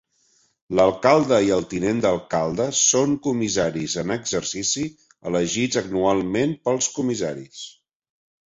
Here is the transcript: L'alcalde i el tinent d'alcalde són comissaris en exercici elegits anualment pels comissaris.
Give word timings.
L'alcalde 0.77 1.37
i 1.47 1.51
el 1.57 1.65
tinent 1.73 1.99
d'alcalde 2.05 2.67
són 2.79 3.13
comissaris 3.27 3.99
en 4.05 4.15
exercici 4.17 4.87
elegits 5.33 5.81
anualment 5.83 6.57
pels 6.65 6.93
comissaris. 6.97 7.63